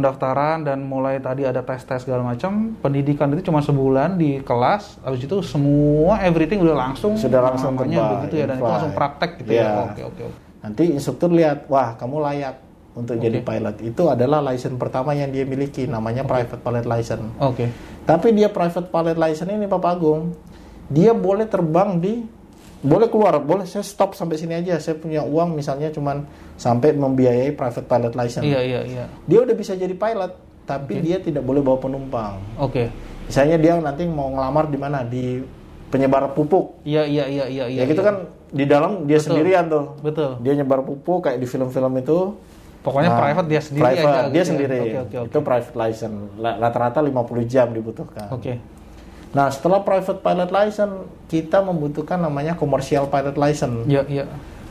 [0.00, 5.28] pendaftaran dan mulai tadi ada tes-tes segala macam, pendidikan itu cuma sebulan di kelas, habis
[5.28, 9.52] itu semua everything udah langsung Sudah langsung terbang, begitu ya dan itu langsung praktek gitu
[9.52, 9.62] Iya.
[9.62, 9.70] ya.
[9.84, 10.38] Oke, oke, oke.
[10.64, 12.56] Nanti instruktur lihat, wah kamu layak
[12.96, 13.76] untuk jadi pilot.
[13.84, 17.22] Itu adalah license pertama yang dia miliki, namanya private pilot license.
[17.38, 17.68] Oke.
[18.08, 20.32] Tapi dia private pilot license ini Bapak Agung,
[20.90, 22.24] dia boleh terbang di,
[22.80, 24.80] boleh keluar, boleh saya stop sampai sini aja.
[24.80, 26.24] Saya punya uang misalnya cuman
[26.56, 28.44] sampai membiayai private pilot license.
[28.44, 29.04] Iya, iya, iya.
[29.28, 30.32] Dia udah bisa jadi pilot,
[30.64, 32.40] tapi dia tidak boleh bawa penumpang.
[32.56, 32.88] Oke.
[33.28, 35.04] Misalnya dia nanti mau ngelamar di mana?
[35.04, 35.44] Di
[35.92, 36.80] penyebar pupuk.
[36.86, 37.80] Iya, iya, iya, iya, iya.
[37.82, 38.08] ya gitu iya.
[38.08, 38.16] kan
[38.50, 39.84] di dalam dia sendirian tuh.
[40.00, 40.40] Betul.
[40.40, 42.34] Dia nyebar pupuk kayak di film-film itu.
[42.80, 44.20] Pokoknya Nah, private dia sendiri private, aja.
[44.24, 44.44] dia gitu ya.
[44.48, 44.78] sendiri.
[44.80, 45.28] Oke, oke, oke.
[45.28, 46.16] Itu private license.
[46.40, 48.32] Rata-rata 50 jam dibutuhkan.
[48.32, 48.56] Oke.
[49.30, 50.94] Nah, setelah private pilot license,
[51.30, 53.86] kita membutuhkan namanya commercial pilot license.
[53.86, 54.24] Iya, iya.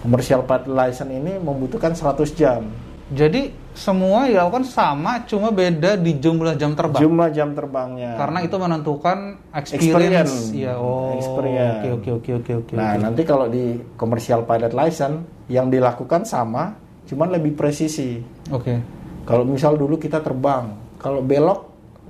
[0.03, 2.67] Commercial pilot license ini membutuhkan 100 jam.
[3.09, 7.01] Jadi semua dilakukan sama, cuma beda di jumlah jam terbang.
[7.01, 8.13] Jumlah jam terbangnya.
[8.19, 9.17] Karena itu menentukan
[9.55, 9.89] experience.
[9.89, 10.35] Experience.
[10.53, 11.17] Iya, oh.
[11.17, 11.79] Experience.
[11.79, 12.73] Oke, oke, oke, oke, oke.
[12.77, 13.01] Nah, oke.
[13.01, 16.77] nanti kalau di commercial pilot license yang dilakukan sama,
[17.09, 18.21] cuman lebih presisi.
[18.53, 18.77] Oke.
[19.25, 21.68] Kalau misal dulu kita terbang, kalau belok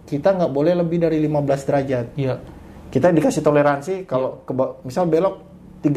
[0.10, 2.06] kita nggak boleh lebih dari 15 derajat.
[2.16, 2.36] Iya.
[2.90, 5.46] Kita dikasih toleransi kalau keba- misal belok
[5.80, 5.96] 30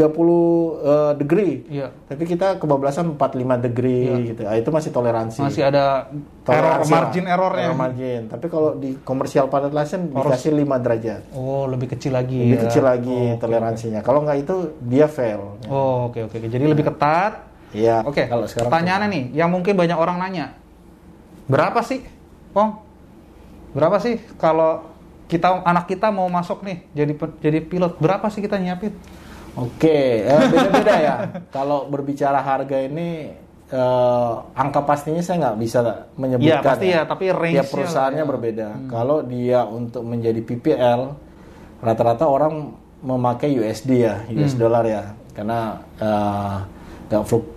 [0.79, 1.91] eh, degree, Iya.
[2.07, 4.45] tapi kita kebablasan 45 degree gitu.
[4.45, 5.43] Ah, itu masih toleransi.
[5.43, 6.95] Masih ada error Toleransi lah.
[7.01, 7.67] margin errornya.
[7.67, 8.23] Error margin.
[8.31, 11.23] Tapi kalau di commercial pilot license dikasih 5 derajat.
[11.33, 12.39] Oh, lebih kecil lagi.
[12.47, 12.65] Lebih ya.
[12.69, 14.01] kecil lagi Oh, toleransinya.
[14.01, 15.59] Kalau nggak itu dia fail.
[15.67, 16.37] Oh, oke, oke.
[16.37, 16.47] oke.
[16.47, 17.51] Jadi lebih ketat.
[17.73, 18.05] Iya.
[18.05, 18.29] Oke.
[18.29, 20.55] Kalau sekarang Pertanyaannya nih, yang mungkin banyak orang nanya.
[21.45, 22.05] Berapa sih,
[22.53, 22.92] Pong?
[23.73, 24.85] Berapa sih kalau
[25.27, 28.93] kita anak kita mau masuk nih jadi jadi pilot, berapa sih kita nyiapin?
[29.53, 31.15] Oke, eh, beda-beda ya.
[31.57, 33.33] Kalau berbicara harga ini
[33.69, 35.79] eh, angka pastinya saya nggak bisa
[36.17, 36.49] menyebutkan.
[36.53, 38.29] Iya, pasti ya, tapi range-nya Tiap perusahaannya ya.
[38.29, 38.69] berbeda.
[38.89, 41.01] Kalau dia untuk menjadi PPL,
[41.81, 44.37] rata-rata orang memakai USD ya, Hmm.
[44.37, 46.57] US dollar ya, karena eh,
[47.09, 47.53] nggak fluk-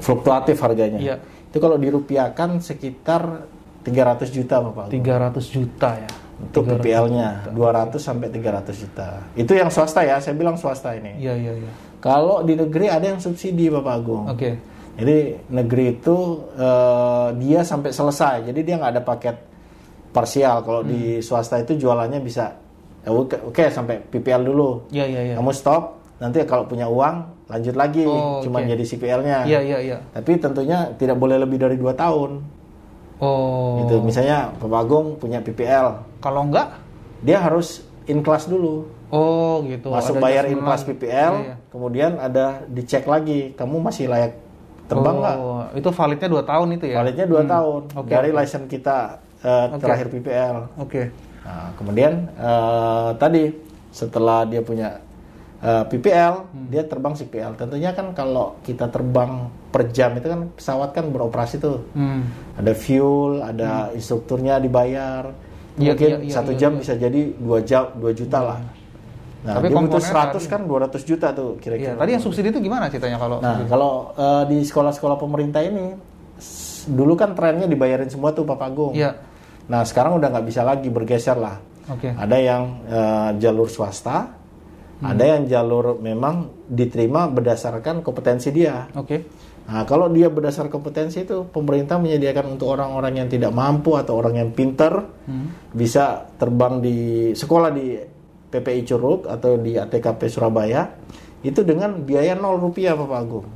[0.00, 1.00] fluktuatif harganya.
[1.00, 1.16] Iya.
[1.48, 3.44] Itu kalau dirupiahkan sekitar
[3.86, 4.90] 300 juta, Bapak.
[4.90, 6.10] 300 juta ya.
[6.36, 9.08] Untuk 300 PPL-nya 200 sampai 300 juta.
[9.32, 11.16] Itu yang swasta ya, saya bilang swasta ini.
[11.16, 11.70] Iya, iya, iya.
[11.96, 14.26] Kalau di negeri ada yang subsidi Bapak Agung.
[14.28, 14.58] Oke.
[14.96, 15.16] Jadi
[15.48, 16.16] negeri itu
[16.52, 18.44] eh, dia sampai selesai.
[18.44, 19.36] Jadi dia nggak ada paket
[20.10, 20.60] parsial.
[20.60, 20.88] Kalau Hmm.
[20.88, 22.52] di swasta itu jualannya bisa
[23.00, 24.88] ya oke oke, sampai PPL dulu.
[24.90, 25.34] Iya, iya, iya.
[25.36, 25.82] Kamu stop.
[26.16, 28.04] Nanti kalau punya uang lanjut lagi.
[28.04, 28.66] Oh, Cuma oke.
[28.66, 29.38] jadi CPL-nya.
[29.44, 29.98] Iya, iya, iya.
[30.12, 32.40] Tapi tentunya tidak boleh lebih dari dua tahun.
[33.16, 33.80] Oh.
[33.80, 34.00] Gitu.
[34.00, 36.76] Misalnya Bapak Agung punya PPL, Kalau enggak?
[37.20, 38.86] dia harus in class dulu.
[39.08, 39.88] Oh, gitu.
[39.88, 40.82] Masuk Ada bayar in class.
[40.82, 41.54] PPL, Iya, iya.
[41.70, 44.36] kemudian ada dicek lagi, kamu masih layak
[44.86, 45.36] terbang nggak?
[45.36, 46.96] Oh, itu validnya 2 tahun itu ya?
[47.00, 47.48] Validnya 2 Hmm.
[47.48, 48.98] tahun Oke, dari license kita
[49.40, 49.78] eh, Oke.
[49.78, 50.56] terakhir PPL.
[50.76, 51.02] Oke.
[51.42, 53.42] Nah, kemudian eh, tadi
[53.90, 54.98] setelah dia punya
[55.56, 56.66] eh, PPL, Hmm.
[56.68, 57.56] dia terbang CPL.
[57.56, 61.84] Tentunya kan kalau kita terbang per jam itu kan pesawat kan beroperasi tuh.
[61.92, 62.28] Hmm.
[62.56, 65.32] Ada fuel, ada instrukturnya dibayar.
[65.76, 66.80] Iya, Mungkin iya, iya, satu iya, jam iya.
[66.80, 68.58] bisa jadi dua jam, 2 juta lah.
[69.44, 71.92] Nah, Tapi dia butuh komponennya 100 kan 200 juta tuh Iya, kira-kira.
[71.94, 75.94] tadi yang subsidi itu gimana ceritanya kalau Nah, kalau eh, di sekolah-sekolah pemerintah ini
[76.86, 78.92] dulu kan trennya dibayarin semua tuh Pak Agung.
[78.92, 79.14] Iya.
[79.66, 81.58] Nah, sekarang udah nggak bisa lagi bergeser lah.
[81.86, 82.10] Oke.
[82.10, 84.34] Ada yang eh, jalur swasta,
[84.96, 85.12] Hmm.
[85.12, 88.88] ada yang jalur memang diterima berdasarkan kompetensi dia.
[88.96, 89.28] Oke.
[89.66, 94.40] Nah, kalau dia berdasar kompetensi itu pemerintah menyediakan untuk orang-orang yang tidak mampu atau orang
[94.40, 95.52] yang pinter Hmm.
[95.74, 96.96] bisa terbang di
[97.34, 97.98] sekolah di
[98.46, 100.86] PPI Curug atau di ATKP Surabaya
[101.42, 103.46] itu dengan biaya 0 rupiah Bapak Agung.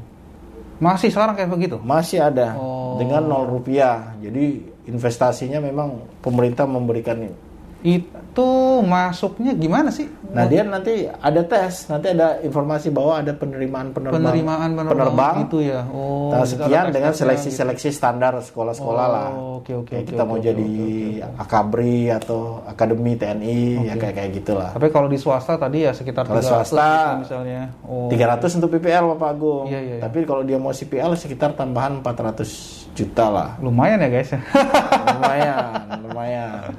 [0.81, 1.77] Masih sekarang kayak begitu?
[1.81, 2.97] Masih ada Oh.
[2.99, 4.13] dengan 0 rupiah.
[4.21, 7.33] Jadi investasinya memang pemerintah memberikan.
[7.81, 8.49] Itu
[8.85, 10.05] masuknya gimana sih?
[10.31, 14.23] Nah, dia nanti ada tes, nanti ada informasi bahwa ada penerimaan penerbang.
[14.23, 15.35] penerimaan penerbang, penerbang.
[15.43, 15.81] itu ya.
[15.91, 16.31] Oh.
[16.31, 19.29] Nah, sekian dengan seleksi-seleksi standar sekolah-sekolah Oh, lah.
[19.59, 23.95] oke, oke, Kayak oke, kita oke, mau oke, jadi oke, akabri atau akademi TNI ya
[23.99, 24.71] kayak kayak gitulah.
[24.71, 27.63] Tapi kalau di swasta tadi ya sekitar Kalau 300 swasta, gitu misalnya.
[27.83, 28.07] Oh.
[28.07, 29.67] 300 untuk PPL Bapak Agung.
[29.67, 30.03] Iya, iya, iya.
[30.05, 33.49] Tapi kalau dia mau CPL sekitar tambahan 400 juta lah.
[33.59, 34.39] Lumayan ya guys ya.
[35.19, 35.71] lumayan,
[36.07, 36.71] lumayan.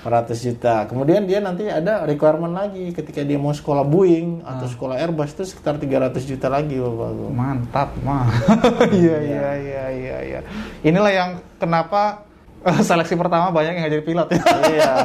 [0.00, 0.74] 400 juta.
[0.84, 4.70] Kemudian dia nanti ada requirement lagi ketika dia mau sekolah Boeing atau Ah.
[4.70, 7.10] sekolah Airbus itu sekitar 300 juta lagi Bapak.
[7.28, 8.24] Mantap, mah.
[8.90, 10.40] Iya, iya, iya, iya, iya.
[10.80, 12.24] Inilah yang kenapa
[12.60, 14.42] eh, seleksi pertama banyak yang nggak jadi pilot ya.
[14.70, 14.92] iya.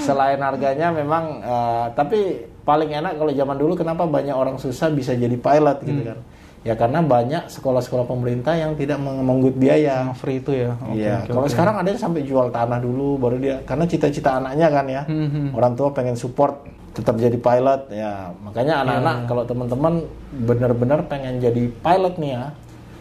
[0.00, 2.18] Selain harganya memang eh, tapi
[2.62, 6.08] paling enak kalau zaman dulu kenapa banyak orang susah bisa jadi pilot gitu Hmm.
[6.08, 6.18] kan.
[6.62, 10.06] Ya karena banyak sekolah-sekolah pemerintah yang tidak meng- menggut biaya.
[10.06, 10.78] Yang free itu ya.
[10.78, 11.50] Oke, Iya, oke, kalau oke.
[11.50, 15.02] sekarang ada sampai jual tanah dulu baru dia karena cita-cita anaknya kan ya.
[15.04, 15.46] Hmm, hmm.
[15.52, 18.30] Orang tua pengen support tetap jadi pilot ya.
[18.40, 19.94] Makanya anak-anak kalau teman-teman
[20.30, 22.44] benar-benar pengen jadi pilot nih ya,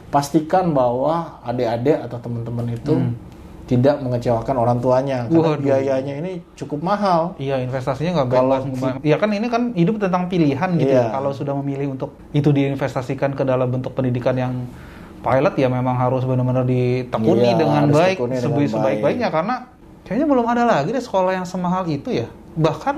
[0.07, 2.93] pastikan bahwa adik-adik atau teman-teman itu
[3.71, 5.55] tidak mengecewakan orang tuanya karena.
[5.55, 5.63] Waduh.
[5.63, 7.31] biayanya ini cukup mahal.
[7.39, 8.99] Iya investasinya nggak Kalau-.
[8.99, 10.91] Iya kan ini kan hidup tentang pilihan gitu.
[10.91, 11.07] Iya.
[11.07, 11.15] ya.
[11.15, 14.67] Kalau sudah memilih untuk itu diinvestasikan ke dalam bentuk pendidikan yang
[15.23, 19.35] pilot ya memang harus benar-benar ditekuni Iya, dengan baik sebaik-baiknya baik.
[19.39, 19.55] karena
[20.03, 22.27] kayaknya belum ada lagi deh sekolah yang semahal itu ya.
[22.59, 22.95] Bahkan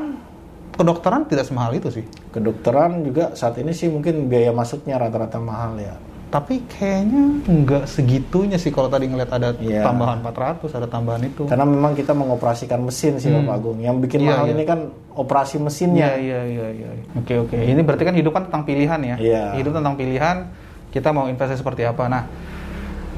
[0.73, 2.05] kedokteran tidak semahal itu sih.
[2.33, 5.93] Kedokteran juga saat ini sih mungkin biaya masuknya rata-rata mahal ya.
[6.33, 9.85] Tapi kayaknya nggak segitunya sih kalau tadi ngeliat ada Iya.
[9.85, 11.45] tambahan 400, ada tambahan itu.
[11.45, 13.77] Karena memang kita mengoperasikan mesin sih Bapak Agung.
[13.77, 14.25] Yang bikin Hmm.
[14.25, 14.53] Iya, mahal iya.
[14.57, 14.79] ini kan
[15.13, 16.09] operasi Iya, mesinnya.
[16.17, 16.89] iya, iya, iya.
[17.13, 17.53] Oke, oke.
[17.53, 19.15] Ini berarti kan hidup kan tentang pilihan ya.
[19.21, 19.43] Iya.
[19.61, 20.49] Hidup tentang pilihan,
[20.89, 22.09] kita mau investasi seperti apa.
[22.09, 22.25] Nah,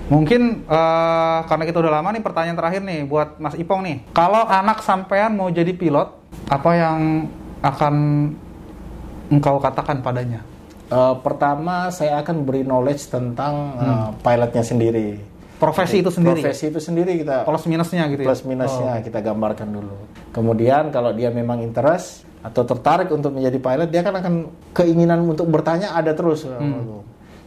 [0.06, 3.98] mungkin eh, karena kita udah lama nih pertanyaan terakhir nih buat Mas Ipong nih.
[4.12, 6.12] Kalau anak sampean mau jadi pilot,
[6.52, 7.32] apa yang
[7.64, 7.96] akan
[9.32, 10.44] engkau katakan padanya?
[10.96, 15.20] Eh, pertama saya akan beri knowledge tentang eh, pilotnya sendiri.
[15.60, 16.40] Profesi itu sendiri.
[16.44, 18.28] Profesi itu sendiri kita Plus minusnya gitu ya.
[18.28, 19.96] plus minusnya kita gambarkan dulu.
[20.36, 24.34] Kemudian kalau dia memang interest atau tertarik untuk menjadi pilot, dia kan akan
[24.76, 26.44] keinginan untuk bertanya ada terus.
[26.46, 27.04] Hmm.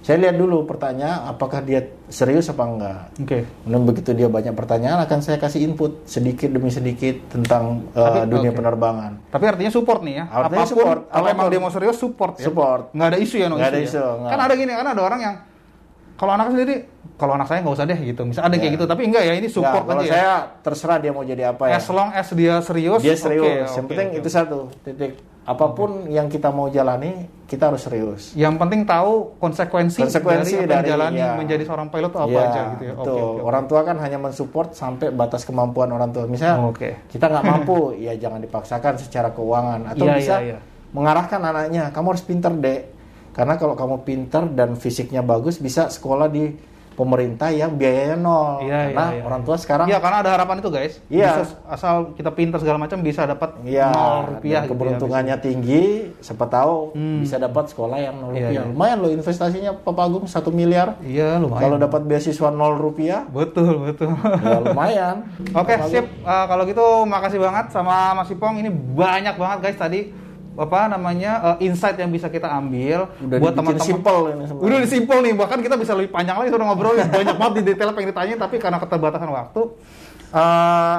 [0.09, 3.13] Saya lihat dulu pertanyaan apakah dia serius apa enggak.
[3.21, 3.45] Oke.
[3.45, 8.33] Kemudian begitu dia banyak pertanyaan akan saya kasih input sedikit demi sedikit tentang uh, Tapi,
[8.33, 8.57] dunia oke.
[8.57, 9.29] penerbangan.
[9.29, 10.25] Tapi artinya support nih ya.
[10.33, 12.49] Artinya Apa pun, support, Kalau emang dia mau serius support ya.
[12.49, 12.97] Support.
[12.97, 13.85] Nggak ada isu ya, no Nggak ada ya?
[13.85, 14.31] isu, nggak.
[14.33, 15.35] Kan ada gini, kan ada orang yang
[16.19, 16.77] kalau anak sendiri,
[17.15, 18.23] kalau anak saya nggak usah deh gitu.
[18.25, 18.77] Misal ada yang kayak Ya.
[18.81, 20.15] gitu, tapi enggak ya ini support Nggak, kalau aja ya.
[20.17, 20.33] saya
[20.65, 21.77] terserah dia mau jadi apa ya.
[21.77, 23.77] As long as dia serius, Dia serius.
[23.77, 24.19] yang oke, penting oke.
[24.25, 25.21] itu satu titik.
[25.49, 28.37] Apa pun yang kita mau jalani, kita harus serius.
[28.37, 31.33] Yang penting tahu konsekuensi, Konsekuensi dari, dari, jalani ya.
[31.33, 32.95] menjadi seorang pilot apa Iya, aja gitu ya.
[33.01, 33.17] Betul.
[33.17, 33.41] oke, oke.
[33.49, 36.29] Orang tua kan hanya mensupport sampai batas kemampuan orang tua.
[36.29, 37.09] Misalnya Oke.
[37.09, 40.59] kita nggak mampu, ya jangan dipaksakan secara keuangan atau Iya, bisa iya, iya.
[40.93, 41.85] mengarahkan anaknya.
[41.97, 42.81] Kamu harus pinter dek,
[43.33, 46.53] karena kalau kamu pinter dan fisiknya bagus bisa sekolah di
[46.99, 48.59] pemerintah yang biayanya nol.
[48.61, 49.23] Iya, karena iya, iya.
[49.23, 50.95] orang tua sekarang Iya, karena ada harapan itu guys.
[51.07, 51.31] Iya.
[51.39, 54.61] Bisa, asal kita pintar segala macam bisa dapat Iya, nol rupiah.
[54.61, 55.85] gitu ya, keberuntungannya tinggi,
[56.19, 57.23] siapa tahu Hmm.
[57.23, 58.51] bisa dapat sekolah yang nol Iya, rupiah.
[58.59, 58.63] iya.
[58.67, 60.99] Lumayan loh investasinya Papa Agung satu miliar.
[61.01, 61.63] Iya, lumayan.
[61.63, 64.11] Kalau dapat beasiswa nol rupiah, Betul, betul.
[64.43, 65.17] ya lumayan.
[65.55, 65.87] Oke, Agung.
[65.89, 66.05] sip.
[66.05, 68.59] Eh, kalau gitu makasih banget sama Mas Ipong.
[68.59, 70.11] Ini banyak banget guys tadi
[70.59, 73.87] apa namanya eh, insight yang bisa kita ambil Udah buat teman-teman.
[73.87, 74.45] simple ini.
[74.51, 77.95] Udah simpel nih, bahkan kita bisa lebih panjang lagi sudah ngobrol banyak banget di detail
[77.95, 79.63] apa yang ditanya tapi karena keterbatasan waktu.
[80.35, 80.99] eh,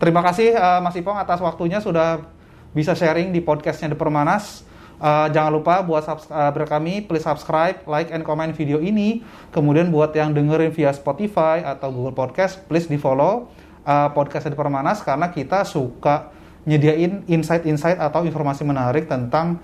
[0.00, 2.24] terima kasih eh, Mas Ipong atas waktunya sudah
[2.72, 4.64] bisa sharing di podcastnya The Permanas.
[4.98, 9.22] Eh, jangan lupa buat subscriber kami, please subscribe, like, and comment video ini.
[9.54, 13.46] Kemudian buat yang dengerin via Spotify atau Google Podcast, please di follow
[13.86, 16.34] uh, podcast The Permanas karena kita suka
[16.68, 19.56] nyediain insight-insight atau informasi menarik tentang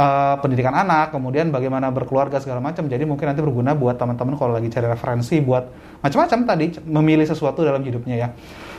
[0.00, 2.88] uh, pendidikan anak, kemudian bagaimana berkeluarga segala macam.
[2.88, 5.68] Jadi mungkin nanti berguna buat teman-teman kalau lagi cari referensi buat
[6.00, 8.28] macam-macam tadi memilih sesuatu dalam hidupnya ya.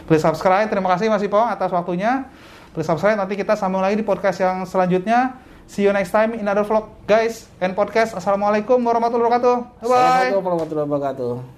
[0.09, 0.65] Please subscribe.
[0.65, 2.25] Terima kasih Mas Ipong atas waktunya.
[2.73, 5.37] Klik subscribe nanti kita sambung lagi di podcast yang selanjutnya.
[5.67, 8.15] See you next time in another vlog guys and podcast.
[8.15, 9.55] Assalamualaikum warahmatullahi wabarakatuh.
[9.83, 9.91] Bye.
[9.91, 11.56] Assalamualaikum warahmatullahi wabarakatuh.